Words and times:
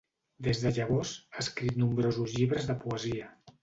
Des 0.47 0.61
de 0.63 0.71
llavors, 0.77 1.13
ha 1.35 1.43
escrit 1.45 1.79
nombrosos 1.85 2.37
llibres 2.41 2.71
de 2.73 2.83
poesia. 2.85 3.35